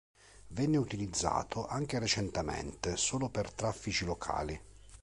Venne 0.47 0.77
utilizzato 0.77 1.67
anche 1.67 1.99
recentemente, 1.99 2.97
solo 2.97 3.29
per 3.29 3.53
traffici 3.53 4.03
locali. 4.03 4.59